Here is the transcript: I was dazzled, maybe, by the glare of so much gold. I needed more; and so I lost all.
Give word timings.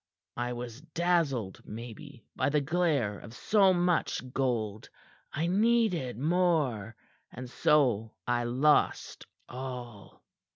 I 0.35 0.53
was 0.53 0.81
dazzled, 0.81 1.61
maybe, 1.63 2.25
by 2.35 2.49
the 2.49 2.59
glare 2.59 3.19
of 3.19 3.35
so 3.35 3.71
much 3.71 4.33
gold. 4.33 4.89
I 5.31 5.45
needed 5.45 6.17
more; 6.17 6.95
and 7.31 7.47
so 7.47 8.15
I 8.25 8.45
lost 8.45 9.27
all. 9.47 10.23